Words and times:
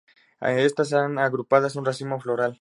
Están 0.41 1.19
agrupadas 1.19 1.75
en 1.75 1.81
un 1.81 1.85
racimo 1.85 2.19
floral. 2.19 2.59